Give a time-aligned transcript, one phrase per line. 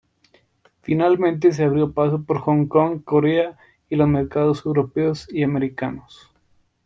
[0.81, 6.31] Finalmente, se abrió paso por Hong Kong, Corea, y los mercados europeos y americanos.